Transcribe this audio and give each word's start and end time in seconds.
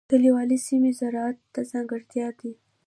کلیوالي 0.09 0.57
سیمې 0.67 0.91
زراعت 0.99 1.37
ته 1.53 1.61
ځانګړې 1.71 2.27
دي. 2.39 2.51